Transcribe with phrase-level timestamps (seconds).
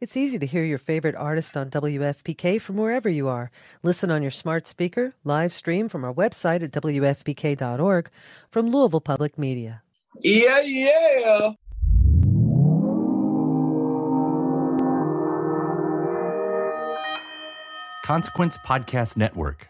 [0.00, 3.50] It's easy to hear your favorite artist on WFPK from wherever you are.
[3.82, 8.08] Listen on your smart speaker, live stream from our website at WFPK.org
[8.50, 9.82] from Louisville Public Media.
[10.18, 11.50] Yeah, yeah.
[18.02, 19.68] Consequence Podcast Network.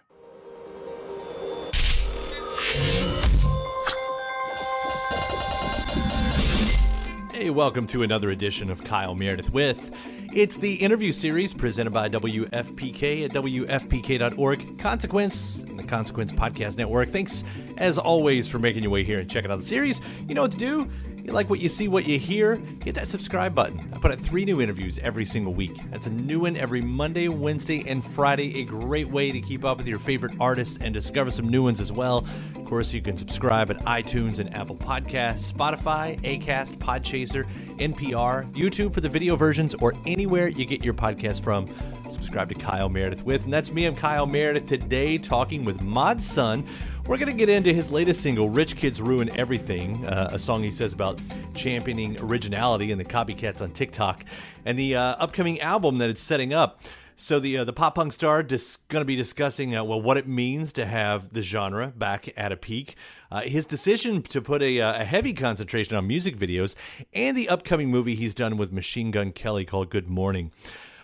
[7.32, 9.90] Hey, welcome to another edition of Kyle Meredith with.
[10.32, 14.78] It's the interview series presented by WFPK at WFPK.org.
[14.78, 17.08] Consequence and the Consequence Podcast Network.
[17.08, 17.42] Thanks,
[17.78, 20.00] as always, for making your way here and checking out the series.
[20.28, 20.88] You know what to do.
[21.30, 23.88] You like what you see, what you hear, hit that subscribe button.
[23.94, 25.78] I put out three new interviews every single week.
[25.92, 28.62] That's a new one every Monday, Wednesday, and Friday.
[28.62, 31.80] A great way to keep up with your favorite artists and discover some new ones
[31.80, 32.26] as well.
[32.56, 37.46] Of course, you can subscribe at iTunes and Apple Podcasts, Spotify, Acast, Podchaser,
[37.78, 41.72] NPR, YouTube for the video versions, or anywhere you get your podcast from.
[42.10, 43.86] Subscribe to Kyle Meredith with, and that's me.
[43.86, 46.66] I'm Kyle Meredith today, talking with Mod Sun.
[47.06, 50.62] We're going to get into his latest single, Rich Kids Ruin Everything, uh, a song
[50.62, 51.20] he says about
[51.54, 54.24] championing originality and the copycats on TikTok,
[54.64, 56.82] and the uh, upcoming album that it's setting up.
[57.16, 60.16] So the uh, the pop punk star is going to be discussing uh, well what
[60.16, 62.96] it means to have the genre back at a peak,
[63.30, 66.74] uh, his decision to put a, uh, a heavy concentration on music videos,
[67.12, 70.50] and the upcoming movie he's done with Machine Gun Kelly called Good Morning.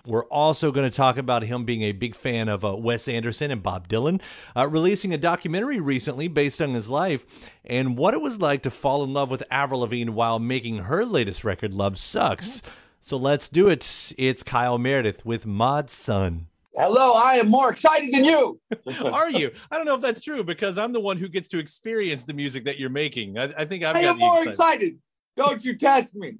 [0.06, 3.50] We're also going to talk about him being a big fan of uh, Wes Anderson
[3.50, 4.20] and Bob Dylan,
[4.56, 7.26] uh, releasing a documentary recently based on his life,
[7.64, 11.04] and what it was like to fall in love with Avril Lavigne while making her
[11.04, 12.62] latest record, Love Sucks.
[13.00, 14.12] So let's do it.
[14.16, 16.46] It's Kyle Meredith with Mod Sun.
[16.76, 18.60] Hello, I am more excited than you.
[19.04, 19.50] Are you?
[19.70, 22.34] I don't know if that's true because I'm the one who gets to experience the
[22.34, 23.38] music that you're making.
[23.38, 24.82] I, I think I've I am more excitement.
[24.82, 24.98] excited.
[25.36, 26.38] Don't you test me.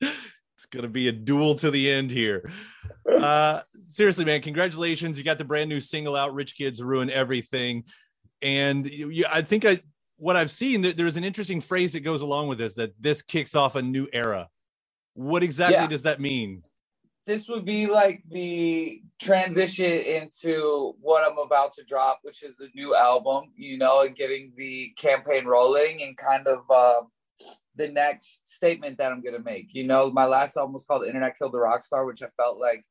[0.60, 2.50] It's gonna be a duel to the end here.
[3.10, 5.16] Uh, seriously, man, congratulations!
[5.16, 7.84] You got the brand new single out, "Rich Kids Ruin Everything,"
[8.42, 9.78] and you, you, I think I
[10.18, 13.22] what I've seen there, there's an interesting phrase that goes along with this that this
[13.22, 14.50] kicks off a new era.
[15.14, 15.86] What exactly Yeah.
[15.86, 16.62] does that mean?
[17.24, 22.68] This would be like the transition into what I'm about to drop, which is a
[22.74, 27.08] new album, you know, and getting the campaign rolling and kind of um,
[27.76, 29.74] the next statement that I'm to make.
[29.74, 32.58] You know, my last album was called Internet Killed the Rock Star, which I felt
[32.58, 32.84] like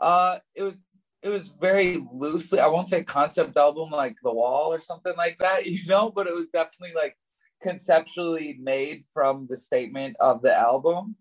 [0.00, 0.84] uh, it was
[1.22, 5.38] it was very loosely, I won't say concept album like The Wall or something like
[5.38, 7.16] that, you know, but it was definitely like
[7.62, 11.16] conceptually made from the statement of the album.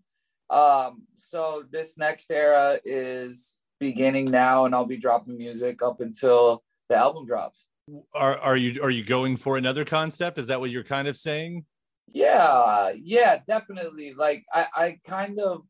[0.49, 6.63] Um, so this next era is beginning now, and I'll be dropping music up until
[6.87, 7.65] the album drops.
[8.13, 10.37] Are are you are you going for another concept?
[10.37, 11.65] Is that what you're kind of saying?
[12.11, 14.13] Yeah, yeah, definitely.
[14.13, 15.63] Like I, I kind of,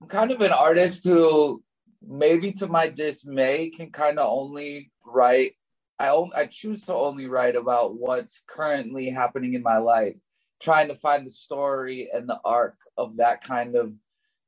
[0.00, 1.62] I'm kind of an artist who,
[2.06, 5.52] maybe to my dismay, can kind of only write.
[5.98, 10.16] I on- I choose to only write about what's currently happening in my life,
[10.60, 13.92] trying to find the story and the arc of that kind of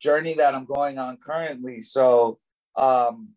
[0.01, 1.81] journey that I'm going on currently.
[1.81, 2.39] So,
[2.77, 3.31] um,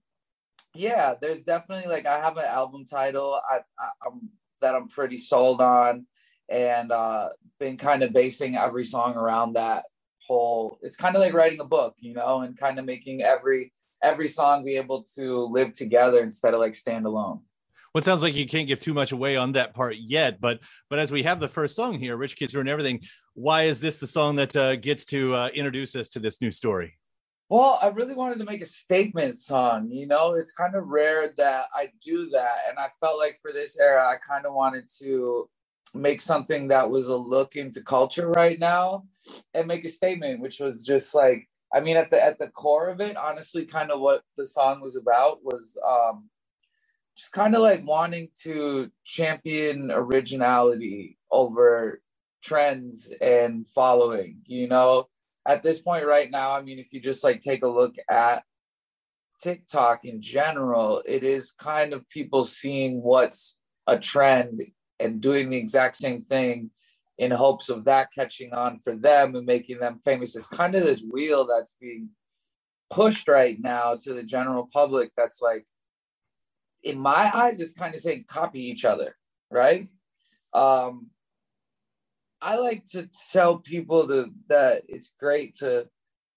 [0.76, 4.30] yeah, there's definitely like I have an album title I, I I'm
[4.62, 6.06] that I'm pretty sold on,
[6.50, 7.30] and uh,
[7.60, 9.86] been kind of basing every song around that
[10.28, 10.78] whole.
[10.82, 14.28] It's kind of like writing a book, you know, and kind of making every every
[14.28, 17.42] song be able to live together instead of like stand alone.
[17.94, 20.60] Well, it sounds like you can't give too much away on that part yet, but
[20.90, 23.02] but as we have the first song here, "Rich Kids Ruin Everything,"
[23.34, 26.52] why is this the song that uh, gets to uh, introduce us to this new
[26.52, 26.98] story?
[27.50, 29.90] Well, I really wanted to make a statement song.
[29.90, 32.58] You know, it's kind of rare that I do that.
[32.70, 35.50] And I felt like for this era, I kind of wanted to
[35.94, 39.06] make something that was a look into culture right now
[39.54, 42.90] and make a statement, which was just like I mean, at the at the core
[42.90, 46.30] of it, honestly, kind of what the song was about was um,
[47.16, 52.02] just kind of like wanting to champion originality over
[52.44, 54.40] trends and following.
[54.46, 55.10] You know,
[55.48, 58.44] at this point right now, I mean, if you just like take a look at
[59.42, 64.62] TikTok in general, it is kind of people seeing what's a trend
[65.00, 66.72] and doing the exact same thing
[67.18, 70.36] in hopes of that catching on for them and making them famous.
[70.36, 72.10] It's kind of this wheel that's being
[72.90, 75.66] pushed right now to the general public that's like,
[76.84, 79.16] in my eyes, it's kind of saying copy each other,
[79.52, 79.90] right?
[80.54, 81.10] Um,
[82.42, 85.88] I like to tell people to, that it's great to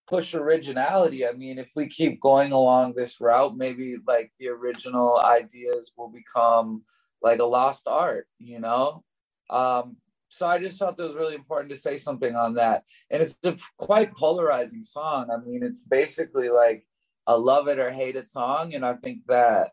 [0.09, 1.27] push originality.
[1.27, 6.09] I mean, if we keep going along this route, maybe like the original ideas will
[6.09, 6.83] become
[7.23, 9.05] like a lost art, you know?
[9.51, 9.97] Um,
[10.29, 12.85] so I just felt it was really important to say something on that.
[13.11, 15.29] And it's a quite polarizing song.
[15.31, 16.87] I mean, it's basically like
[17.27, 18.75] a love it or hate it song.
[18.75, 19.69] And I think that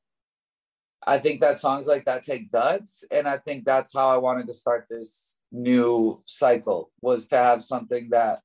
[1.07, 3.05] I think that songs like that take guts.
[3.09, 7.63] And I think that's how I wanted to start this new cycle was to have
[7.63, 8.41] something that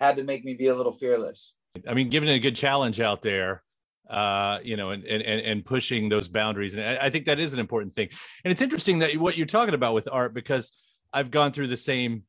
[0.00, 1.52] had to make me be a little fearless.
[1.86, 3.62] I mean, giving it a good challenge out there,
[4.10, 6.74] uh, you know, and, and and pushing those boundaries.
[6.74, 8.08] And I, I think that is an important thing.
[8.44, 10.72] And it's interesting that what you're talking about with art, because
[11.12, 12.24] I've gone through the same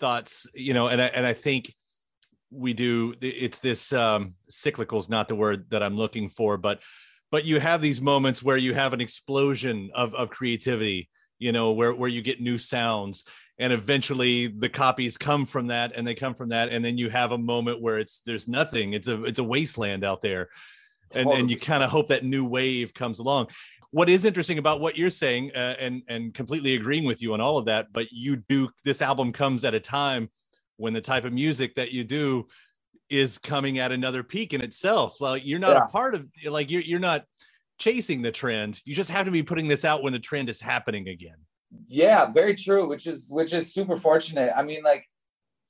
[0.00, 1.74] thoughts, you know, and I, and I think
[2.50, 3.14] we do.
[3.20, 6.80] It's this um, cyclical is not the word that I'm looking for, but
[7.30, 11.72] but you have these moments where you have an explosion of of creativity, you know,
[11.72, 13.24] where where you get new sounds
[13.58, 17.08] and eventually the copies come from that and they come from that and then you
[17.08, 20.48] have a moment where it's there's nothing it's a it's a wasteland out there
[21.16, 23.48] and and you kind of hope that new wave comes along.
[23.90, 27.40] What is interesting about what you're saying uh, and and completely agreeing with you on
[27.40, 30.28] all of that but you do this album comes at a time
[30.76, 32.46] when the type of music that you do
[33.10, 35.20] is coming at another peak in itself.
[35.20, 35.84] Like you're not yeah.
[35.84, 37.24] a part of like you're, you're not
[37.78, 38.80] chasing the trend.
[38.84, 41.36] You just have to be putting this out when the trend is happening again.
[41.88, 44.52] Yeah very true which is which is super fortunate.
[44.56, 45.06] I mean like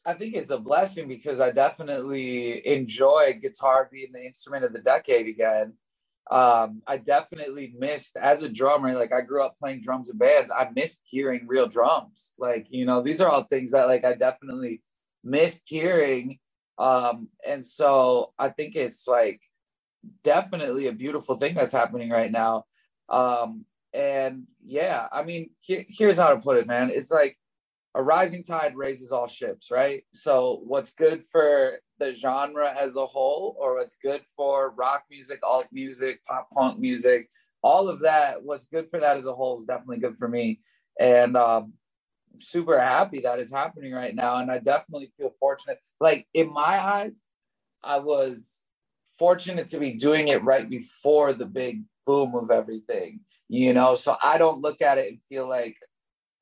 [0.06, 4.80] i think it's a blessing because i definitely enjoy guitar being the instrument of the
[4.80, 5.74] decade again.
[6.30, 10.50] Um i definitely missed as a drummer like i grew up playing drums in bands.
[10.50, 12.32] I missed hearing real drums.
[12.38, 14.82] Like you know these are all things that like i definitely
[15.22, 16.38] missed hearing.
[16.78, 19.40] Um and so i think it's like
[20.22, 22.64] definitely a beautiful thing that's happening right now.
[23.08, 26.90] Um and yeah, I mean, here's how to put it, man.
[26.90, 27.38] It's like
[27.94, 30.02] a rising tide raises all ships, right?
[30.12, 35.40] So what's good for the genre as a whole, or what's good for rock music,
[35.42, 37.30] alt music, pop punk music,
[37.62, 40.60] all of that, what's good for that as a whole is definitely good for me.
[40.98, 41.74] And um,
[42.40, 44.36] super happy that it's happening right now.
[44.36, 45.78] And I definitely feel fortunate.
[46.00, 47.20] Like in my eyes,
[47.82, 48.60] I was
[49.18, 54.16] fortunate to be doing it right before the big boom of everything you know so
[54.22, 55.76] i don't look at it and feel like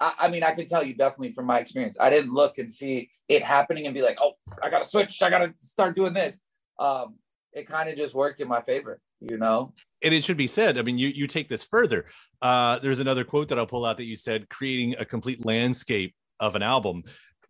[0.02, 2.68] I, I, mean i can tell you definitely from my experience i didn't look and
[2.68, 4.32] see it happening and be like oh
[4.62, 5.22] i gotta switch.
[5.22, 6.40] I gotta start doing this.
[6.78, 7.14] Um
[7.52, 9.72] it kind of just worked in my favor you know?
[10.02, 12.06] And it should be said i mean you you take this further.
[12.42, 16.14] Uh there's another quote that i'll pull out that you said creating a complete landscape
[16.40, 17.04] of an album.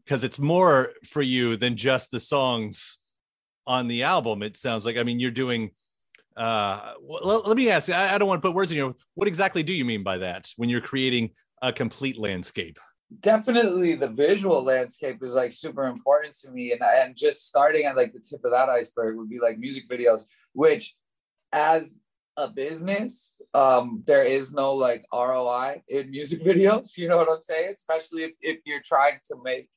[0.05, 2.99] Because it's more for you than just the songs
[3.67, 4.99] on the album it sounds like.
[4.99, 5.71] I mean you're doing
[6.35, 9.29] uh, well, let me ask I, I don't want to put words in your what
[9.29, 11.31] exactly do you mean by that when you're creating
[11.63, 12.79] a complete landscape
[13.21, 17.97] definitely the visual landscape is like super important to me and, and just starting at
[17.97, 20.95] like the tip of that iceberg would be like music videos which
[21.53, 22.01] as
[22.39, 27.43] a business um there is no like roi in music videos you know what i'm
[27.43, 29.69] saying especially if, if you're trying to make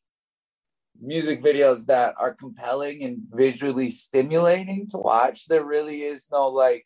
[1.02, 5.48] music videos that are compelling and visually stimulating to watch.
[5.48, 6.86] There really is no like,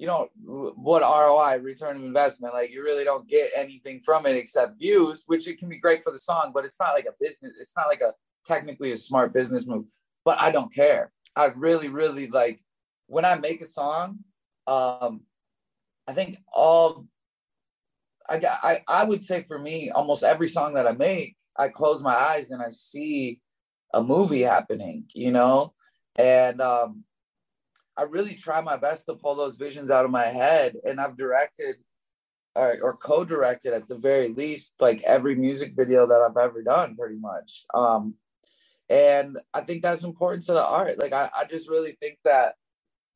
[0.00, 2.54] you don't what ROI, return of investment.
[2.54, 6.02] Like you really don't get anything from it except views, which it can be great
[6.02, 7.52] for the song, but it's not like a business.
[7.60, 8.14] It's not like a
[8.46, 9.84] technically a smart business move.
[10.24, 11.12] But I don't care.
[11.36, 12.60] I really, really like
[13.06, 14.20] when I make a song.
[14.66, 15.22] Um,
[16.06, 17.06] I think all
[18.28, 18.58] I got.
[18.62, 22.14] I I would say for me, almost every song that I make I close my
[22.14, 23.40] eyes and I see
[23.92, 25.74] a movie happening, you know?
[26.16, 27.04] And um,
[28.00, 30.76] I really try my best to pull those visions out of my head.
[30.84, 31.76] And I've directed
[32.56, 36.96] or, or co-directed at the very least, like every music video that I've ever done
[36.96, 37.66] pretty much.
[37.74, 38.14] Um,
[38.88, 40.98] and I think that's important to the art.
[40.98, 42.54] Like, I, I just really think that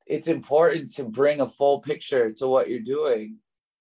[0.07, 3.39] it's important to bring a full picture to what you're doing.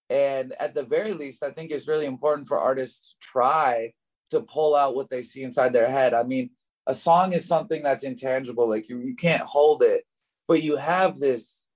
[0.09, 3.91] And at the very least, I think it's really important for artists to try
[4.31, 6.13] to pull out what they see inside their head.
[6.13, 6.51] I mean,
[6.87, 10.05] a song is something that's intangible like you, you can't hold it
[10.47, 11.67] but you have this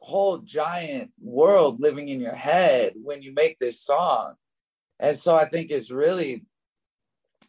[0.00, 4.34] whole giant world living in your head when you make this song.
[5.00, 6.44] And so i think it's really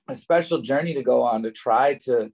[0.08, 2.32] a special journey to go on to try to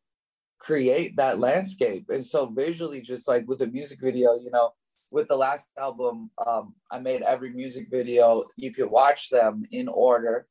[0.60, 2.08] create that landscape.
[2.10, 4.72] And so visually just like with a music video you know
[5.12, 8.46] with the last album um, i made every music video.
[8.58, 10.48] You could watch them in order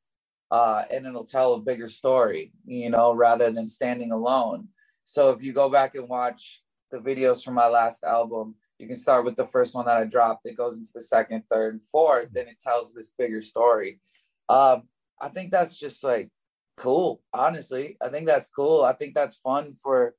[0.51, 4.69] uh, and it'll tell a bigger story, you know, rather than standing alone.
[5.05, 8.97] So if you go back and watch the videos from my last album, you can
[8.97, 10.47] start with the first one that I dropped.
[10.47, 12.29] It goes into the second, third, and fourth.
[12.33, 14.01] Then it tells this bigger story.
[14.49, 14.83] Um,
[15.21, 16.31] I think that's just like
[16.77, 17.21] cool.
[17.35, 18.85] Honestly, I think that's cool.
[18.85, 20.15] I think that's fun for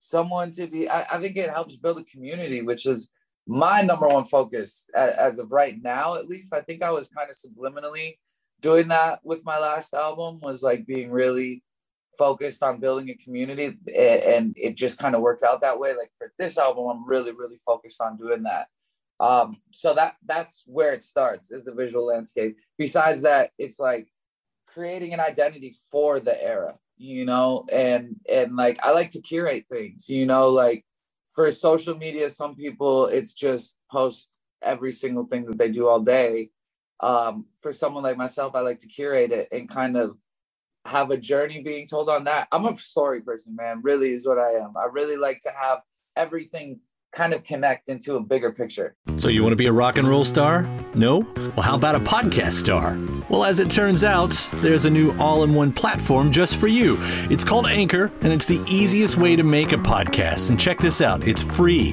[0.00, 0.88] someone to be.
[0.88, 3.08] I, I think it helps build a community, which is
[3.46, 6.16] my number one focus as, as of right now.
[6.16, 8.16] At least I think I was kind of subliminally
[8.60, 11.62] doing that with my last album was like being really
[12.20, 15.90] focused on building a community and it just kind of worked out that way.
[16.00, 18.66] Like for this album i'm really really focused on doing that.
[19.18, 22.56] Um so that that's where it starts is the visual landscape.
[22.76, 24.06] Besides that it's like
[24.66, 27.64] creating an identity for the era you know?
[27.72, 30.50] And and like i like to curate things you know?
[30.50, 30.84] Like
[31.32, 34.28] for social media some people it's just post
[34.62, 36.50] every single thing that they do all day.
[37.00, 40.18] Um, for someone like myself, I like to curate it and kind of
[40.90, 42.48] have a journey being told on that.
[42.52, 43.80] I'm a story person, man.
[43.82, 44.76] Really is what I am.
[44.76, 45.80] I really like to have
[46.16, 46.80] everything
[47.12, 48.94] kind of connect into a bigger picture.
[49.16, 50.62] So, you want to be a rock and roll star?
[50.94, 51.20] No?
[51.56, 52.96] Well, how about a podcast star?
[53.28, 56.96] Well, as it turns out, there's a new all in one platform just for you.
[57.30, 60.50] It's called Anchor, and it's the easiest way to make a podcast.
[60.50, 61.92] And check this out it's free.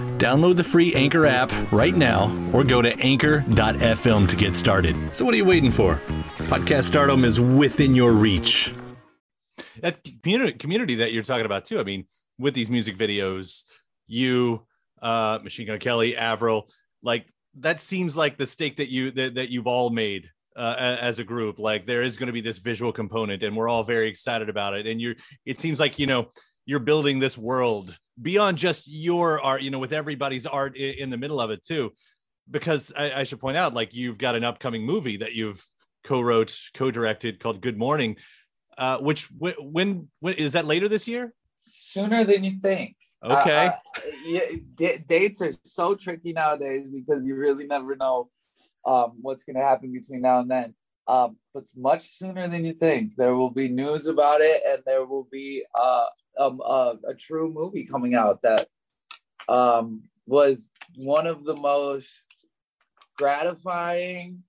[0.21, 4.95] Download the free Anchor app right now or go to anchor.fm to get started.
[5.15, 5.99] So, what are you waiting for?
[6.41, 8.71] Podcast stardom is within your reach.
[9.81, 9.97] That
[10.59, 11.79] community, that you're talking about, too.
[11.79, 12.05] I mean,
[12.37, 13.63] with these music videos,
[14.05, 14.67] you,
[15.01, 16.69] uh, Machine Gun Kelly, Avril,
[17.01, 17.25] like
[17.55, 21.23] that seems like the stake that you that, that you've all made uh, as a
[21.23, 24.49] group like there is going to be this visual component and we're all very excited
[24.49, 26.27] about it and you're it seems like you know
[26.65, 31.17] you're building this world beyond just your art, you know, with everybody's art in the
[31.17, 31.93] middle of it too.
[32.49, 35.63] Because I, I should point out, like you've got an upcoming movie that you've
[36.03, 38.17] co-wrote, co-directed called Good Morning,
[38.77, 41.33] uh, which when when is that later this year?
[41.67, 42.95] Sooner than you think.
[43.23, 43.67] Okay.
[43.67, 44.41] Uh, uh, yeah,
[44.75, 48.29] d- dates are so tricky nowadays because you really never know
[48.85, 50.73] um, what's going to happen between now and then.
[51.07, 53.15] Um, but it's much sooner than you think.
[53.15, 56.05] There will be news about it, and there will be uh,
[56.41, 58.67] um, a, a true movie coming out that
[59.47, 62.27] um, was one of the most
[63.17, 64.43] gratifying,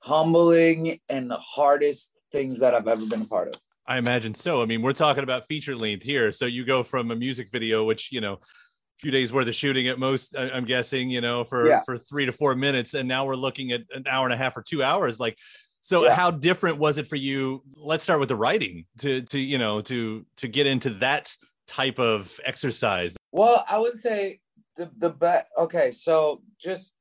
[0.00, 3.60] humbling, and hardest things that I've ever been a part of.
[3.86, 4.62] I imagine so.
[4.62, 6.32] I mean, we're talking about feature length here.
[6.32, 9.54] So you go from a music video, which, you know, a few days worth of
[9.54, 11.80] shooting at most, I'm guessing, you know, for, yeah.
[11.84, 12.94] for three to four minutes.
[12.94, 15.20] And now we're looking at an hour and a half or two hours.
[15.20, 15.36] Like,
[15.84, 16.14] so yeah.
[16.14, 17.62] how different was it for you?
[17.76, 21.36] Let's start with the writing to to you know to to get into that
[21.66, 23.14] type of exercise.
[23.32, 24.40] Well, I would say
[24.78, 25.48] the the bet.
[25.58, 26.94] Okay, so just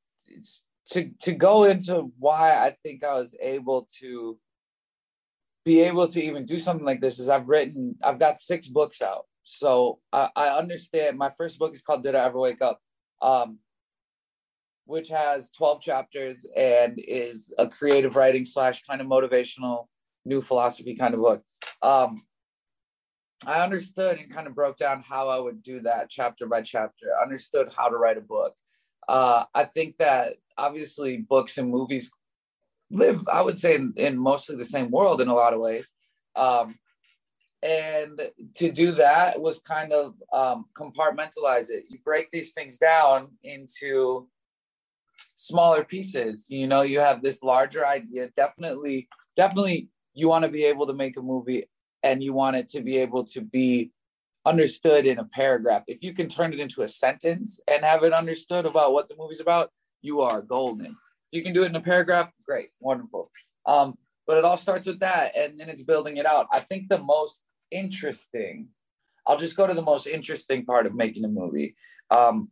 [0.89, 4.37] to to go into why I think I was able to
[5.63, 9.01] be able to even do something like this is I've written I've got six books
[9.01, 9.23] out.
[9.43, 12.81] So I, I understand my first book is called Did I Ever Wake Up?
[13.21, 13.59] Um,
[14.85, 19.85] which has 12 chapters and is a creative writing slash kind of motivational
[20.25, 21.43] new philosophy kind of book.
[21.81, 22.23] Um,
[23.45, 27.07] I understood and kind of broke down how I would do that chapter by chapter.
[27.21, 28.53] Understood how to write a book.
[29.07, 32.11] Uh, I think that obviously books and movies
[32.89, 35.91] live, I would say, in, in mostly the same world in a lot of ways.
[36.35, 36.75] Um,
[37.61, 38.21] and
[38.55, 41.85] to do that was kind of um, compartmentalize it.
[41.89, 44.27] You break these things down into
[45.43, 46.47] smaller pieces.
[46.49, 48.29] You know, you have this larger idea.
[48.37, 51.69] Definitely, definitely, you want to be able to make a movie
[52.01, 53.91] and you want it to be able to be
[54.45, 55.83] understood in a paragraph.
[55.87, 59.15] If you can turn it into a sentence and have it understood about what the
[59.17, 59.71] movie's about,
[60.01, 60.95] you are golden.
[61.31, 63.29] If you can do it in a paragraph, great, wonderful.
[63.65, 66.47] Um, but it all starts with that and then it's building it out.
[66.53, 68.69] I think the most interesting,
[69.27, 71.75] I'll just go to the most interesting part of making a movie.
[72.15, 72.49] Um,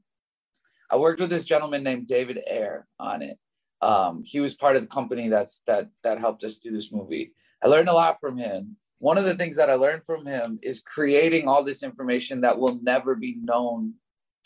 [0.91, 3.37] I worked with this gentleman named David Ayer on it.
[3.81, 7.33] Um, he was part of the company that's that that helped us do this movie.
[7.63, 8.75] I learned a lot from him.
[8.99, 12.59] One of the things that I learned from him is creating all this information that
[12.59, 13.93] will never be known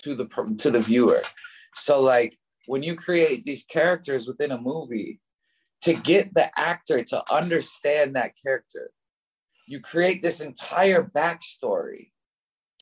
[0.03, 0.27] to the
[0.59, 1.21] to the viewer.
[1.73, 2.37] So like
[2.67, 5.19] when you create these characters within a movie,
[5.81, 8.91] to get the actor to understand that character,
[9.67, 12.11] you create this entire backstory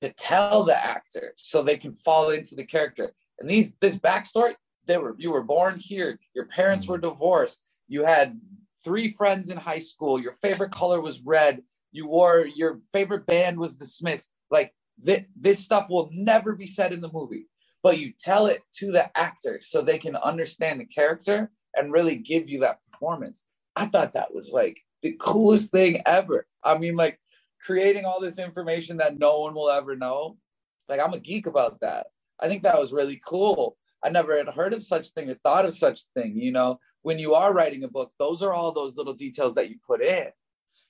[0.03, 3.13] to tell the actor so they can fall into the character.
[3.39, 4.55] And these this backstory,
[4.85, 7.09] they were you were born here, your parents were mm-hmm.
[7.09, 8.39] divorced, you had
[8.83, 11.61] three friends in high school, your favorite color was red,
[11.93, 14.27] you wore your favorite band was the Smiths.
[14.51, 14.73] Like
[15.05, 17.47] th- this stuff will never be said in the movie,
[17.81, 22.17] but you tell it to the actor so they can understand the character and really
[22.17, 23.45] give you that performance.
[23.73, 26.45] I thought that was like the coolest thing ever.
[26.61, 27.19] I mean, like
[27.63, 30.37] creating all this information that no one will ever know.
[30.89, 32.07] Like I'm a geek about that.
[32.39, 33.77] I think that was really cool.
[34.03, 36.37] I never had heard of such thing or thought of such thing.
[36.37, 39.69] You know, when you are writing a book, those are all those little details that
[39.69, 40.27] you put in.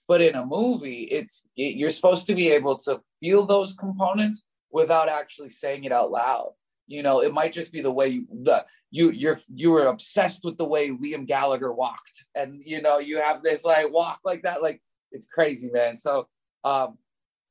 [0.07, 4.43] But in a movie, it's it, you're supposed to be able to feel those components
[4.71, 6.53] without actually saying it out loud.
[6.87, 10.43] You know, it might just be the way you the you you're you were obsessed
[10.43, 14.41] with the way Liam Gallagher walked, and you know you have this like walk like
[14.41, 15.95] that, like it's crazy, man.
[15.95, 16.27] So
[16.63, 16.97] um,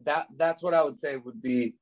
[0.05, 1.75] that that's what I would say would be.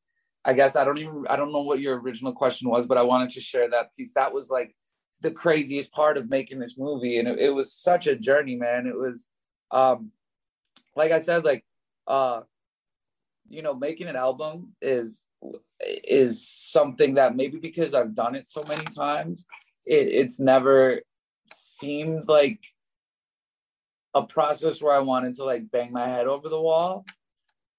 [0.45, 3.03] I guess I don't even I don't know what your original question was, but I
[3.03, 4.15] wanted to share that piece.
[4.15, 4.75] That was like
[5.21, 8.87] the craziest part of making this movie, and it, it was such a journey, man.
[8.87, 9.27] It was,
[9.71, 10.13] um,
[10.97, 11.65] like I said, like
[12.07, 12.41] uh,
[13.49, 15.25] you know, making an album is
[15.81, 19.45] is something that maybe because I've done it so many times,
[19.87, 21.01] it, it's never
[21.53, 22.61] seemed like
[24.15, 27.05] a process where I wanted to like bang my head over the wall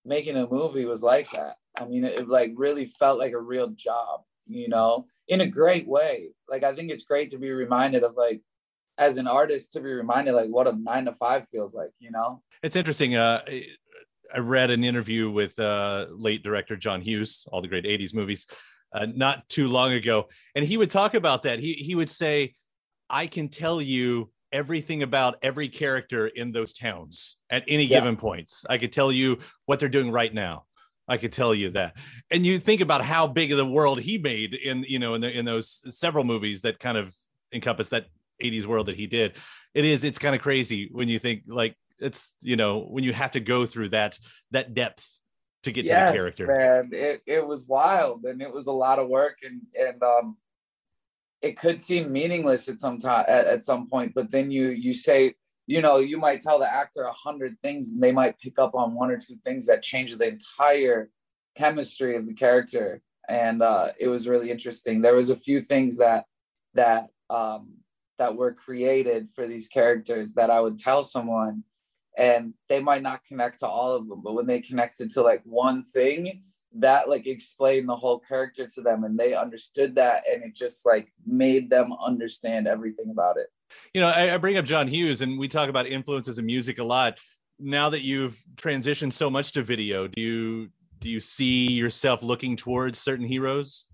[0.06, 1.56] making a movie was like that.
[1.80, 5.48] I mean, it, it like really felt like a real job, you know, in a
[5.48, 6.30] great way.
[6.50, 8.42] Like I think it's great to be reminded of like
[8.98, 12.12] as an artist to be reminded like what a nine to five feels like, you
[12.12, 12.42] know.
[12.64, 13.16] It's interesting.
[13.16, 13.42] Uh,
[14.34, 18.48] I read an interview with uh, late director John Hughes, all the great '80s movies,
[18.94, 21.60] uh, not too long ago, and he would talk about that.
[21.60, 22.56] He he would say,
[23.10, 28.00] "I can tell you everything about every character in those towns at any yeah.
[28.00, 28.66] given points.
[28.70, 30.66] I could tell you what they're doing right now.
[31.08, 31.98] I could tell you that.
[32.30, 35.22] And you think about how big of the world he made in, you know, in
[35.22, 37.14] the, in those several movies that kind of
[37.52, 38.08] encompass that
[38.42, 39.34] 80s world that he did.
[39.74, 43.14] It is, it's kind of crazy when you think like it's, you know, when you
[43.14, 44.18] have to go through that,
[44.52, 45.20] that depth
[45.64, 46.48] to get yes, to the character.
[46.48, 50.38] Man, it, it was wild and it was a lot of work and, and, um,
[51.42, 54.94] it could seem meaningless at some time at, at some point but then you you
[54.94, 55.34] say
[55.68, 58.76] you know you might tell the actor a hundred things and they might pick up
[58.76, 61.10] on one or two things that change the entire
[61.56, 63.02] chemistry of the character.
[63.30, 65.02] And uh, it was really interesting.
[65.02, 66.26] There was a few things that
[66.74, 67.82] that um,
[68.18, 71.64] that were created for these characters that i would tell someone
[72.20, 75.42] and they might not connect to all of them but when they connected to like
[75.44, 76.44] one thing
[76.80, 80.86] that like explained the whole character to them and they understood that and it just
[80.86, 83.48] like made them understand everything about it.
[83.94, 86.80] You know I, I, bring up john hughes and we talk about influences in music
[86.80, 87.18] a lot.
[87.60, 92.56] Now that you've transitioned so much to video do you do you see yourself looking
[92.56, 93.88] towards certain heroes?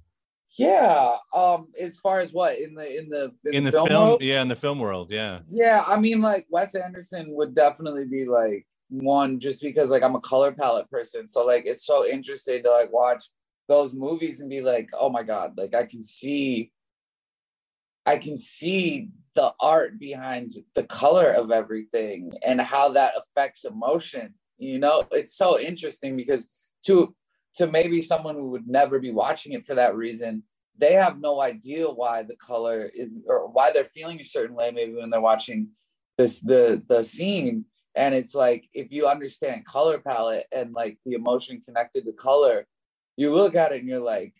[0.57, 4.17] Yeah um as far as what in the in the in, in the, film, film?
[4.21, 5.39] yeah in the film world yeah.
[5.49, 10.15] Yeah i mean like wes anderson would definitely be like one just because like I'm
[10.15, 11.27] a color palette person.
[11.27, 13.25] So like it's so interesting to like watch
[13.67, 16.71] those movies and be like, oh my God, like I can see
[18.05, 24.33] I can see the art behind the color of everything and how that affects emotion.
[24.57, 26.47] You know, it's so interesting because
[26.85, 27.13] to
[27.55, 30.43] to maybe someone who would never be watching it for that reason,
[30.77, 34.71] they have no idea why the color is or why they're feeling a certain way
[34.71, 35.69] maybe when they're watching
[36.17, 37.65] this the the scene
[37.97, 42.65] and it's like if you understand color palette and like the emotion connected to color
[43.17, 44.33] you look at it and you're like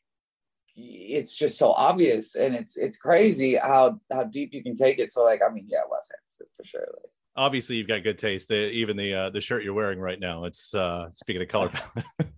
[0.78, 2.36] it's just so obvious.
[2.36, 5.12] And it's it's crazy how how deep you can take it.
[5.12, 8.52] So like i mean yeah wes anderson for sure like obviously you've got good taste.
[8.52, 12.06] Even the uh the shirt you're wearing right now it's uh speaking of color palette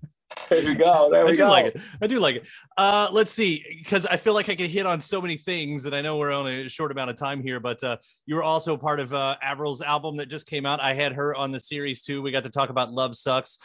[0.49, 1.09] there we go.
[1.11, 1.49] There we I do go.
[1.49, 1.81] like it.
[2.01, 2.47] I do like it.
[2.77, 5.95] Uh, let's see, because I feel like I could hit on so many things, and
[5.95, 7.59] I know we're on a short amount of time here.
[7.59, 10.81] But uh, you were also part of uh, Avril's album that just came out.
[10.81, 12.21] I had her on the series too.
[12.21, 13.57] We got to talk about "Love Sucks.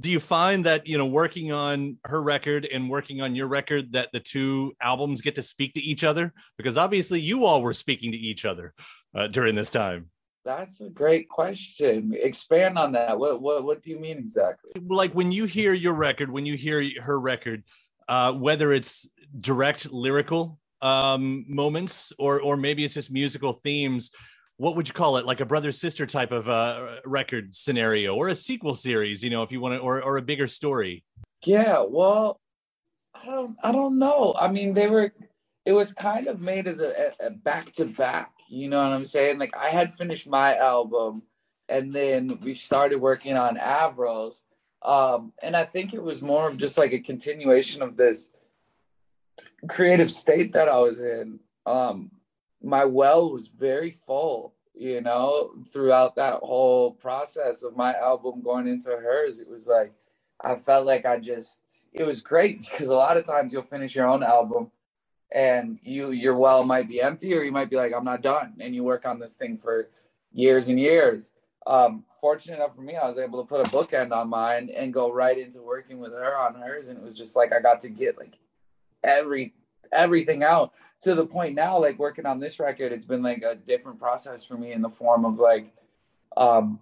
[0.00, 3.92] Do you find that you know working on her record and working on your record
[3.92, 6.32] that the two albums get to speak to each other?
[6.56, 8.74] Because obviously, you all were speaking to each other
[9.14, 10.10] uh, during this time.
[10.44, 12.14] That's a great question.
[12.20, 13.18] Expand on that.
[13.18, 14.72] What what what do you mean exactly?
[14.80, 17.64] Like when you hear your record, when you hear her record,
[18.08, 24.10] uh, whether it's direct lyrical um, moments, or or maybe it's just musical themes.
[24.58, 25.24] What would you call it?
[25.24, 29.24] Like a brother sister type of uh, record scenario, or a sequel series?
[29.24, 31.04] You know, if you want to, or or a bigger story.
[31.44, 32.38] Yeah, well,
[33.14, 34.34] I don't I don't know.
[34.38, 35.14] I mean, they were.
[35.64, 38.33] It was kind of made as a, a back to back.
[38.54, 39.38] You know what I'm saying?
[39.38, 41.22] Like I had finished my album,
[41.68, 44.42] and then we started working on Avril's
[44.84, 48.28] um, and I think it was more of just like a continuation of this
[49.66, 51.40] creative state that I was in.
[51.64, 52.10] Um,
[52.62, 58.68] my well was very full, you know, throughout that whole process of my album going
[58.68, 59.40] into hers.
[59.40, 59.92] It was like,
[60.42, 63.94] I felt like I just, it was great because a lot of times you'll finish
[63.94, 64.70] your own album
[65.32, 68.54] and you, your well might be empty or you might be like, I'm not done.
[68.60, 69.88] And you work on this thing for
[70.32, 71.32] years and years
[71.66, 74.92] um, fortunate enough for me, I was able to put a bookend on mine and
[74.92, 76.88] go right into working with her on hers.
[76.88, 78.38] And it was just like I got to get like
[79.02, 79.54] every
[79.92, 83.54] everything out to the point now, like working on this record, it's been like a
[83.54, 85.72] different process for me in the form of like
[86.36, 86.80] um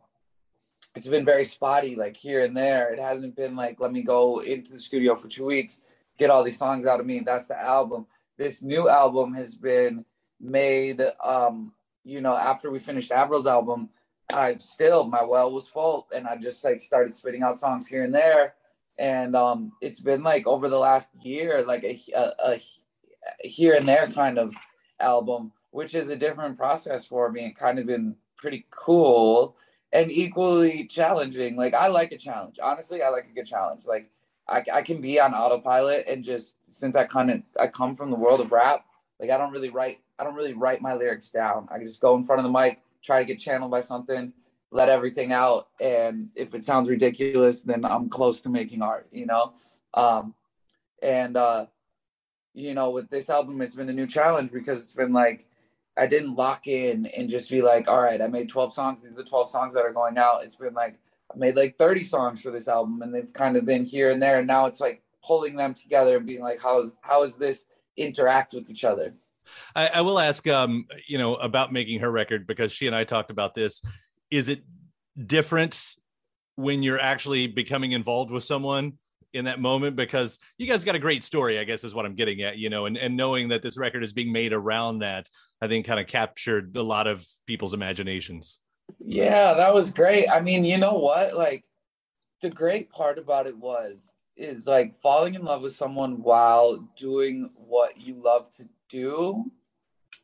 [0.94, 2.92] it's been very spotty, like here and there.
[2.92, 5.81] It hasn't been like, let me go into the studio for two weeks,
[6.18, 7.20] get all these songs out of me.
[7.20, 8.07] That's the album.
[8.38, 10.04] This new album has been
[10.40, 11.72] made um,
[12.04, 13.88] you know, after we finished Avril's album,
[14.32, 18.04] I still my well was full, and I just like started spitting out songs here
[18.04, 18.54] and there,
[18.98, 22.60] and um, it's been like over the last year, like a, a, a
[23.42, 24.54] here and there kind of
[25.00, 27.46] album, which is a different process for me.
[27.46, 29.56] It kind of been pretty cool
[29.92, 31.56] and equally challenging.
[31.56, 32.58] Like I like a challenge.
[32.62, 33.84] Honestly, I like a good challenge.
[33.86, 34.10] Like
[34.48, 38.11] I, I can be on autopilot and just since I kind of I come from
[38.11, 38.85] the world of rap,
[39.20, 41.68] like I don't really write I don't really write my lyrics down.
[41.70, 44.33] I just go in front of the mic, try to get channeled by something,
[44.70, 45.68] let everything out.
[45.81, 49.52] And if it sounds ridiculous, then I'm close to making art, you know?
[49.94, 50.35] Um,
[51.02, 51.66] and, uh,
[52.55, 55.46] you know, with this album, it's been a new challenge because it's been like,
[55.96, 59.02] I didn't lock in and just be like, all right, I made 12 songs.
[59.02, 60.42] These are the 12 songs that are going out.
[60.42, 60.98] It's been like,
[61.34, 64.22] I made like 30 songs for this album and they've kind of been here and
[64.22, 64.38] there.
[64.38, 67.66] And now it's like pulling them together and being like, how is, how is this
[67.96, 69.14] interact with each other?
[69.74, 73.04] I, I will ask, um, you know, about making her record because she and I
[73.04, 73.82] talked about this.
[74.30, 74.62] Is it
[75.26, 75.94] different
[76.56, 78.94] when you're actually becoming involved with someone
[79.32, 79.96] in that moment?
[79.96, 82.70] Because you guys got a great story, I guess, is what I'm getting at, you
[82.70, 85.28] know, and, and knowing that this record is being made around that,
[85.60, 88.58] I think kind of captured a lot of people's imaginations.
[88.98, 90.28] Yeah, that was great.
[90.28, 91.36] I mean, you know what?
[91.36, 91.64] Like,
[92.40, 97.50] the great part about it was is like falling in love with someone while doing
[97.54, 99.50] what you love to do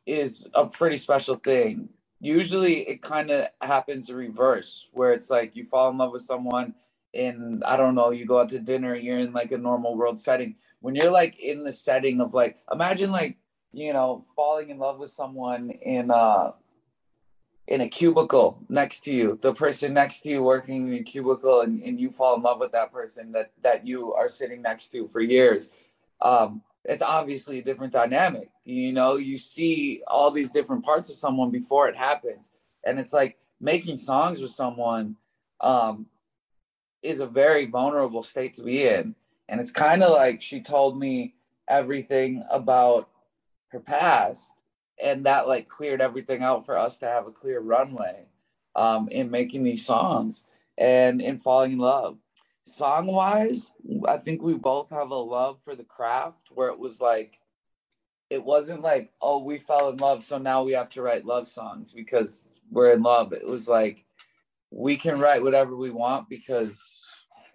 [0.05, 1.89] is a pretty special thing.
[2.19, 6.73] Usually it kind of happens reverse where it's like you fall in love with someone
[7.13, 10.19] and I don't know, you go out to dinner, you're in like a normal world
[10.19, 10.55] setting.
[10.81, 13.37] When you're like in the setting of like imagine like,
[13.71, 16.51] you know, falling in love with someone in uh
[17.69, 21.61] in a cubicle next to you, the person next to you working in a cubicle
[21.61, 24.89] and, and you fall in love with that person that that you are sitting next
[24.89, 25.69] to for years.
[26.19, 28.49] Um, it's obviously a different dynamic.
[28.65, 32.49] You know, you see all these different parts of someone before it happens.
[32.83, 35.15] And it's like making songs with someone
[35.61, 36.07] um,
[37.03, 39.13] is a very vulnerable state to be in.
[39.47, 41.35] And it's kind of like she told me
[41.67, 43.09] everything about
[43.67, 44.51] her past.
[45.01, 48.25] And that like cleared everything out for us to have a clear runway
[48.75, 50.45] um, in making these songs
[50.77, 52.17] and in falling in love
[52.69, 53.71] song wise,
[54.07, 57.39] I think we both have a love for the craft where it was like,
[58.29, 61.47] it wasn't like, oh, we fell in love, so now we have to write love
[61.47, 63.33] songs because we're in love.
[63.33, 64.05] It was like,
[64.71, 67.03] we can write whatever we want because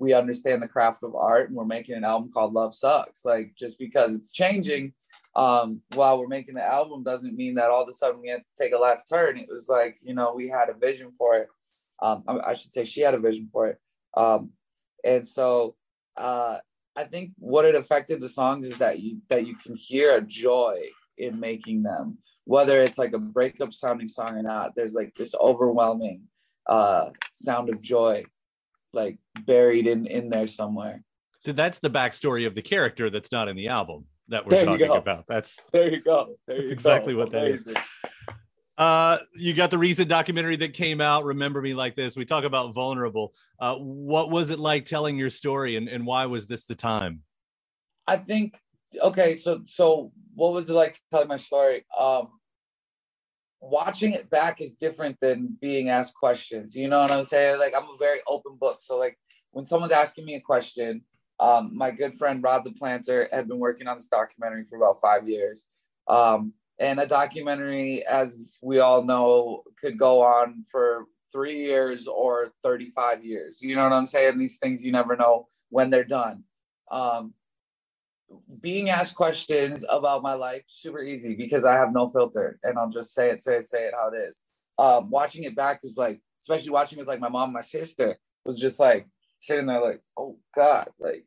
[0.00, 3.24] we understand the craft of art and we're making an album called Love Sucks.
[3.24, 4.92] Like, just because it's changing
[5.36, 8.38] um, while we're making the album doesn't mean that all of a sudden we had
[8.38, 9.36] to take a left turn.
[9.36, 11.48] It was like, you know, we had a vision for it.
[12.02, 13.78] Um, I, should say she had a vision for it.
[14.16, 14.50] Um,
[15.04, 15.74] and so
[16.16, 16.58] uh,
[16.96, 20.20] I think what it affected the songs is that you that you can hear a
[20.20, 20.80] joy
[21.18, 24.72] in making them, whether it's like a breakup sounding song or not.
[24.76, 26.22] There's like this overwhelming
[26.68, 28.24] uh, sound of joy,
[28.92, 31.02] like buried in in there somewhere.
[31.40, 34.64] So that's the backstory of the character that's not in the album that we're there
[34.66, 35.26] talking about.
[35.26, 36.36] That's there you go.
[36.46, 37.20] There that's you exactly go.
[37.20, 37.76] what that Amazing.
[37.76, 37.82] is.
[38.76, 42.16] Uh, you got the recent documentary that came out, Remember Me Like This.
[42.16, 43.32] We talk about vulnerable.
[43.60, 47.22] Uh, what was it like telling your story and, and why was this the time?
[48.06, 48.58] I think,
[49.00, 51.86] okay, so, so what was it like telling my story?
[51.96, 52.28] Um,
[53.60, 56.74] watching it back is different than being asked questions.
[56.74, 57.60] You know what I'm saying?
[57.60, 58.78] Like, I'm a very open book.
[58.80, 59.16] So, like,
[59.52, 61.02] when someone's asking me a question,
[61.40, 65.00] um, my good friend Rod the Planter had been working on this documentary for about
[65.00, 65.66] five years
[66.08, 72.52] Um, and a documentary, as we all know, could go on for three years or
[72.62, 73.62] 35 years.
[73.62, 74.38] You know what I'm saying?
[74.38, 76.44] These things you never know when they're done.
[76.90, 77.34] Um,
[78.60, 82.90] being asked questions about my life super easy because I have no filter and I'll
[82.90, 84.40] just say it, say it, say it how it is.
[84.78, 88.58] Um, watching it back is like, especially watching with like my mom, my sister was
[88.58, 89.06] just like
[89.44, 91.26] sitting there like, oh God, like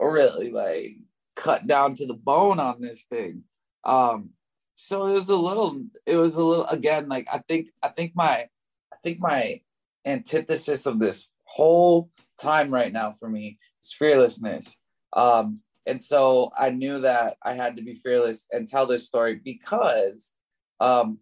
[0.00, 0.96] really like
[1.36, 3.44] cut down to the bone on this thing.
[3.84, 4.30] Um,
[4.76, 8.12] so it was a little, it was a little again, like I think, I think
[8.14, 8.46] my,
[8.92, 9.60] I think my
[10.04, 12.10] antithesis of this whole
[12.40, 14.76] time right now for me is fearlessness.
[15.12, 19.40] Um, and so I knew that I had to be fearless and tell this story
[19.42, 20.34] because
[20.80, 21.18] um,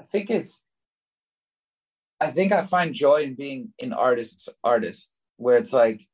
[0.00, 0.62] I think it's
[2.20, 6.06] I think I find joy in being an artist's artist, where it's like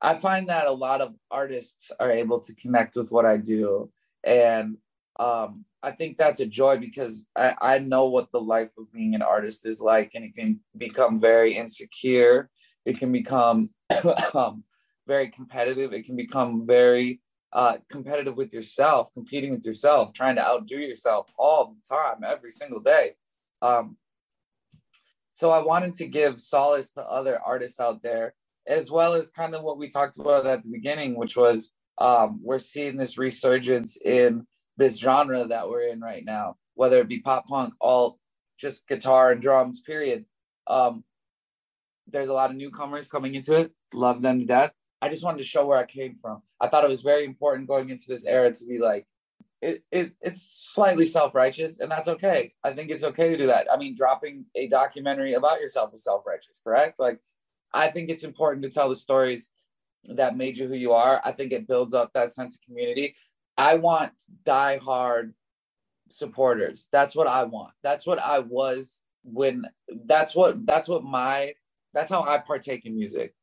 [0.00, 3.90] I find that a lot of artists are able to connect with what I do.
[4.22, 4.76] And
[5.18, 9.14] um, I think that's a joy because I, I know what the life of being
[9.14, 12.50] an artist is like, and it can become very insecure.
[12.84, 13.70] It can become
[14.34, 14.64] um,
[15.06, 15.92] very competitive.
[15.92, 17.20] It can become very
[17.52, 22.50] uh, competitive with yourself, competing with yourself, trying to outdo yourself all the time, every
[22.50, 23.12] single day.
[23.62, 23.96] Um,
[25.34, 28.34] so I wanted to give solace to other artists out there,
[28.66, 32.40] as well as kind of what we talked about at the beginning, which was um,
[32.42, 37.20] we're seeing this resurgence in this genre that we're in right now, whether it be
[37.20, 38.18] pop punk, all
[38.56, 40.24] just guitar and drums, period.
[40.66, 41.04] Um,
[42.06, 43.72] there's a lot of newcomers coming into it.
[43.92, 44.72] Love them to death.
[45.02, 46.42] I just wanted to show where I came from.
[46.60, 49.06] I thought it was very important going into this era to be like,
[49.64, 52.54] it, it it's slightly self-righteous, and that's okay.
[52.62, 53.66] I think it's okay to do that.
[53.72, 57.00] I mean, dropping a documentary about yourself is self-righteous, correct?
[57.00, 57.20] Like,
[57.72, 59.50] I think it's important to tell the stories
[60.04, 61.20] that made you who you are.
[61.24, 63.16] I think it builds up that sense of community.
[63.56, 64.12] I want
[64.44, 65.34] die-hard
[66.10, 66.88] supporters.
[66.92, 67.72] That's what I want.
[67.82, 69.64] That's what I was when
[70.06, 71.54] that's what that's what my
[71.94, 73.34] that's how I partake in music.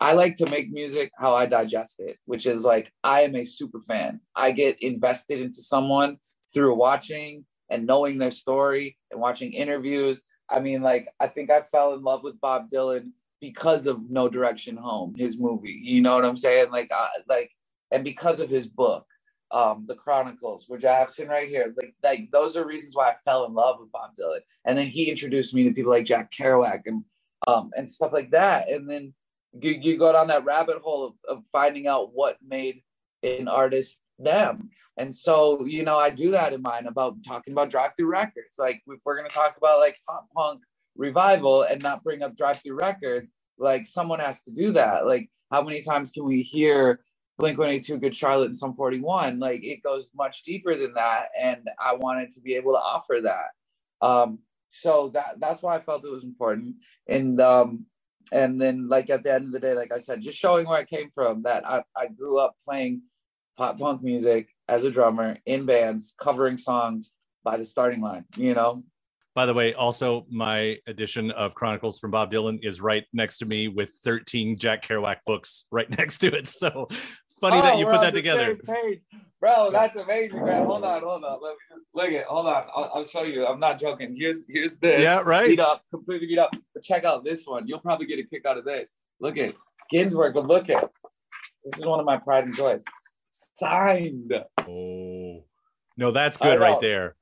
[0.00, 3.44] I like to make music how I digest it, which is like I am a
[3.44, 4.20] super fan.
[4.34, 6.18] I get invested into someone
[6.52, 10.22] through watching and knowing their story and watching interviews.
[10.50, 14.28] I mean, like I think I fell in love with Bob Dylan because of No
[14.28, 15.80] Direction Home, his movie.
[15.82, 16.70] You know what I'm saying?
[16.70, 17.50] Like, I, like,
[17.90, 19.06] and because of his book,
[19.50, 21.72] um, The Chronicles, which I have seen right here.
[21.76, 24.40] Like, like those are reasons why I fell in love with Bob Dylan.
[24.64, 27.04] And then he introduced me to people like Jack Kerouac and
[27.46, 28.68] um, and stuff like that.
[28.68, 29.14] And then
[29.60, 32.82] you, you go down that rabbit hole of, of finding out what made
[33.22, 34.70] an artist them.
[34.96, 38.58] And so, you know, I do that in mine about talking about Drive-Thru Records.
[38.58, 40.62] Like if we're gonna talk about like pop punk
[40.96, 45.06] revival and not bring up Drive-Thru Records, like someone has to do that.
[45.06, 47.00] Like how many times can we hear
[47.38, 49.38] Blink 182, Good Charlotte, and Sum 41?
[49.38, 51.26] Like it goes much deeper than that.
[51.38, 54.06] And I wanted to be able to offer that.
[54.06, 54.38] Um,
[54.70, 56.76] so that that's why I felt it was important.
[57.06, 57.86] And um,
[58.32, 60.78] and then like at the end of the day like i said just showing where
[60.78, 63.02] i came from that i, I grew up playing
[63.56, 67.12] pop punk music as a drummer in bands covering songs
[67.44, 68.82] by the starting line you know?
[69.34, 73.46] By the way also my edition of chronicles from bob dylan is right next to
[73.46, 76.48] me with 13 jack kerouac books right next to it.
[76.48, 76.88] So
[77.40, 78.58] funny oh, that you put that together.
[79.40, 80.64] bro that's amazing man.
[80.64, 81.38] Hold on hold on.
[81.42, 82.64] Let me look at hold on.
[82.74, 83.46] I'll, I'll, show you.
[83.46, 84.14] I'm not joking.
[84.16, 85.00] Here's here's this.
[85.00, 85.48] Yeah right.
[85.48, 86.54] Beat up completely beat up.
[86.74, 87.66] But check out this one.
[87.66, 88.94] You'll probably get a kick out of this.
[89.20, 89.54] Look at
[89.90, 90.34] Ginsberg.
[90.34, 90.90] but look at
[91.64, 92.84] this is one of my pride and joys.
[93.30, 94.32] Signed.
[94.60, 95.44] Oh.
[95.96, 97.16] No that's good right there.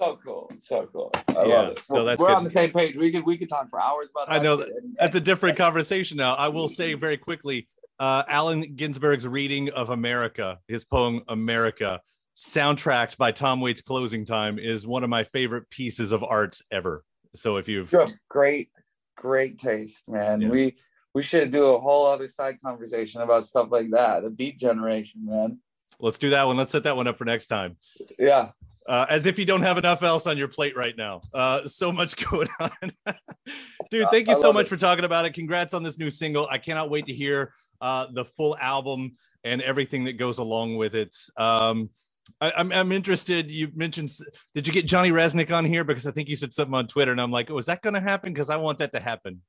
[0.00, 0.50] So cool.
[0.60, 1.12] So cool.
[1.28, 2.36] I yeah no, that's we're good.
[2.36, 2.96] on the same page.
[2.96, 5.56] We could we could talk for hours about That i know that, that's a different
[5.56, 6.34] conversation now.
[6.34, 7.00] I will say mm-hmm.
[7.00, 7.68] very quickly
[7.98, 12.00] uh, Allen Ginsberg's reading of America, his poem America,
[12.36, 17.04] soundtracked by Tom Waits' Closing Time, is one of my favorite pieces of arts ever.
[17.34, 18.70] So if you've you have great,
[19.16, 20.40] great taste, man.
[20.40, 20.48] Yeah.
[20.48, 20.76] We
[21.14, 24.22] we should do a whole other side conversation about stuff like that.
[24.22, 25.58] The Beat Generation, man.
[25.98, 26.56] Let's do that one.
[26.56, 27.76] Let's set that one up for next time.
[28.18, 28.50] Yeah.
[28.86, 31.20] Uh, as if you don't have enough else on your plate right now.
[31.34, 32.70] Uh, so much going on.
[33.90, 34.68] Dude, thank you so much it.
[34.68, 35.34] for talking about it.
[35.34, 36.46] Congrats on this new single.
[36.50, 40.94] I cannot wait to hear uh, the full album and everything that goes along with
[40.94, 41.14] it.
[41.36, 41.90] Um,
[42.40, 43.50] I, am I'm, I'm interested.
[43.50, 44.10] You mentioned,
[44.54, 45.84] did you get Johnny Rzeznik on here?
[45.84, 47.94] Because I think you said something on Twitter, and I'm like, oh, is that going
[47.94, 48.32] to happen?
[48.32, 49.40] Because I want that to happen.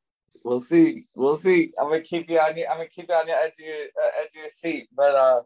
[0.44, 1.06] We'll see.
[1.16, 1.74] We'll see.
[1.78, 2.56] I'm gonna keep you on.
[2.56, 4.88] Your, I'm gonna keep you on your edge of your, uh, edge of your seat.
[4.96, 5.42] But uh,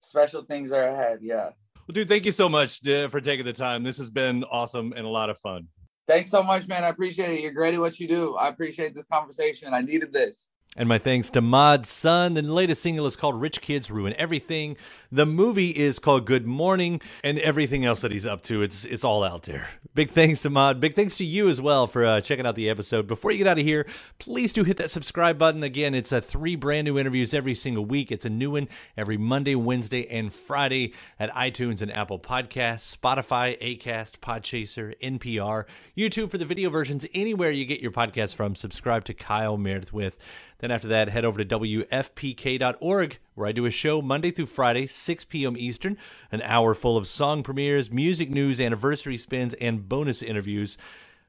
[0.00, 1.18] special things are ahead.
[1.20, 1.50] Yeah.
[1.86, 3.84] Well, dude, thank you so much uh, for taking the time.
[3.84, 5.68] This has been awesome and a lot of fun.
[6.08, 6.84] Thanks so much, man.
[6.84, 7.40] I appreciate it.
[7.40, 8.36] You're great at what you do.
[8.36, 9.74] I appreciate this conversation.
[9.74, 10.48] I needed this.
[10.78, 12.34] And my thanks to Mod Sun.
[12.34, 14.76] The latest single is called Rich Kids Ruin Everything.
[15.12, 19.04] The movie is called Good Morning, and everything else that he's up to, it's it's
[19.04, 19.68] all out there.
[19.94, 20.80] Big thanks to Mod.
[20.80, 23.06] Big thanks to you as well for uh, checking out the episode.
[23.06, 23.86] Before you get out of here,
[24.18, 25.62] please do hit that subscribe button.
[25.62, 28.10] Again, it's a three brand new interviews every single week.
[28.10, 33.58] It's a new one every Monday, Wednesday, and Friday at iTunes and Apple Podcasts, Spotify,
[33.62, 35.64] Acast, Podchaser, NPR,
[35.96, 38.54] YouTube for the video versions, anywhere you get your podcast from.
[38.54, 40.18] Subscribe to Kyle Meredith with.
[40.58, 44.86] Then after that, head over to WFPK.org, where I do a show Monday through Friday,
[44.86, 45.56] 6 p.m.
[45.56, 45.96] Eastern,
[46.32, 50.76] an hour full of song premieres, music news, anniversary spins, and bonus interviews.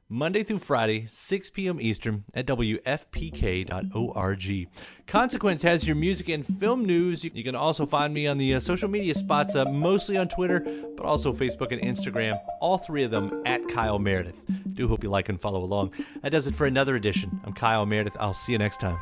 [0.09, 1.81] Monday through Friday, 6 p.m.
[1.81, 3.67] Eastern at WFPK.org.
[5.05, 7.25] Consequence has your music and film news.
[7.25, 10.61] You can also find me on the uh, social media spots, uh, mostly on Twitter,
[10.95, 14.45] but also Facebook and Instagram, all three of them at Kyle Meredith.
[14.75, 15.91] Do hope you like and follow along.
[16.21, 17.41] That does it for another edition.
[17.43, 18.15] I'm Kyle Meredith.
[18.17, 18.97] I'll see you next time.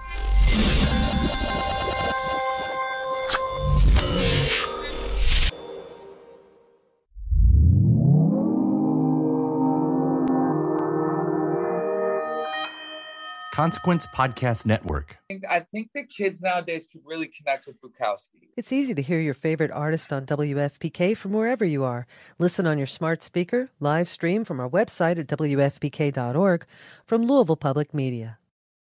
[13.56, 15.18] Consequence Podcast Network.
[15.30, 18.50] I think, I think the kids nowadays could really connect with Bukowski.
[18.58, 22.06] It's easy to hear your favorite artist on WFPK from wherever you are.
[22.38, 26.66] Listen on your smart speaker, live stream from our website at WFPK.org
[27.06, 28.40] from Louisville Public Media.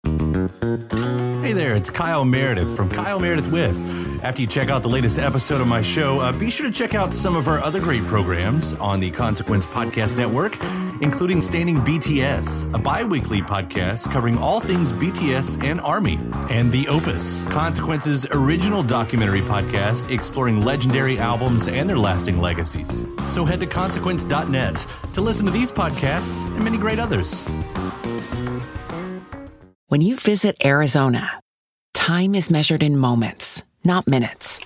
[0.03, 3.77] Hey there, it's Kyle Meredith from Kyle Meredith With.
[4.21, 6.93] After you check out the latest episode of my show, uh, be sure to check
[6.93, 10.58] out some of our other great programs on the Consequence Podcast Network,
[11.01, 16.88] including Standing BTS, a bi weekly podcast covering all things BTS and Army, and The
[16.88, 23.05] Opus, Consequence's original documentary podcast exploring legendary albums and their lasting legacies.
[23.27, 27.45] So head to consequence.net to listen to these podcasts and many great others.
[29.89, 31.39] When you visit Arizona,
[31.93, 34.60] time is measured in moments, not minutes.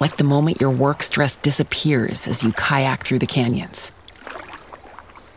[0.00, 3.92] Like the moment your work stress disappears as you kayak through the canyons.